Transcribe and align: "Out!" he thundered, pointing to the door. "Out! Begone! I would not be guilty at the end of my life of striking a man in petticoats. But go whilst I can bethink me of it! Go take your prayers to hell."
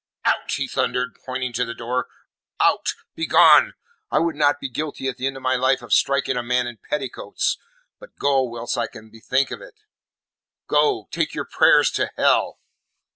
"Out!" 0.25 0.51
he 0.53 0.67
thundered, 0.67 1.15
pointing 1.27 1.53
to 1.53 1.63
the 1.63 1.75
door. 1.75 2.07
"Out! 2.59 2.95
Begone! 3.13 3.75
I 4.09 4.17
would 4.17 4.35
not 4.35 4.59
be 4.59 4.67
guilty 4.67 5.07
at 5.07 5.17
the 5.17 5.27
end 5.27 5.37
of 5.37 5.43
my 5.43 5.55
life 5.55 5.83
of 5.83 5.93
striking 5.93 6.35
a 6.35 6.41
man 6.41 6.65
in 6.65 6.77
petticoats. 6.89 7.59
But 7.99 8.17
go 8.17 8.41
whilst 8.41 8.79
I 8.79 8.87
can 8.87 9.11
bethink 9.11 9.51
me 9.51 9.55
of 9.57 9.61
it! 9.61 9.75
Go 10.65 11.07
take 11.11 11.35
your 11.35 11.45
prayers 11.45 11.91
to 11.91 12.09
hell." 12.17 12.57